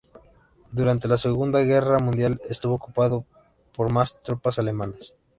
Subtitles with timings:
[0.71, 3.23] Durante de Segunda Guerra Mundial estuvo ocupado
[3.71, 5.13] por las tropas alemanas.